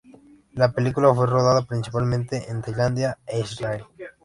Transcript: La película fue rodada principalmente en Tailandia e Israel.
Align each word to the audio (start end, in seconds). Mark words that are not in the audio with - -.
La 0.53 0.71
película 0.71 1.13
fue 1.13 1.27
rodada 1.27 1.61
principalmente 1.63 2.49
en 2.49 2.63
Tailandia 2.63 3.19
e 3.27 3.39
Israel. 3.39 3.83